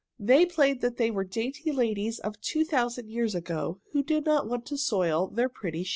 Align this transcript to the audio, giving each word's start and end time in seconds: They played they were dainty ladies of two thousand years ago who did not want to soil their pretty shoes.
They 0.17 0.47
played 0.47 0.81
they 0.81 1.11
were 1.11 1.23
dainty 1.23 1.71
ladies 1.71 2.17
of 2.17 2.41
two 2.41 2.65
thousand 2.65 3.11
years 3.11 3.35
ago 3.35 3.81
who 3.91 4.01
did 4.01 4.25
not 4.25 4.47
want 4.49 4.65
to 4.65 4.75
soil 4.79 5.27
their 5.27 5.47
pretty 5.47 5.83
shoes. 5.83 5.89